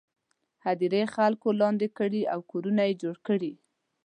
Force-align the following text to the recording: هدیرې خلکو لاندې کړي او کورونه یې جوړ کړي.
هدیرې 0.65 1.03
خلکو 1.15 1.47
لاندې 1.61 1.87
کړي 1.97 2.21
او 2.33 2.39
کورونه 2.51 2.83
یې 2.89 2.93
جوړ 3.01 3.15
کړي. 3.27 3.53